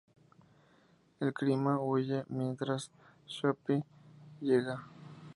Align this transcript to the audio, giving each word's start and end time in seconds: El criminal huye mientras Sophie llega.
El 1.19 1.31
criminal 1.31 1.77
huye 1.79 2.23
mientras 2.29 2.89
Sophie 3.27 3.83
llega. 4.39 4.87